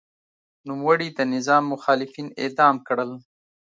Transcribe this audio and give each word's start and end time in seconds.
نوموړي 0.69 1.07
د 1.17 1.19
نظام 1.33 1.63
مخالفین 1.73 2.27
اعدام 2.41 2.75
کړل. 2.87 3.11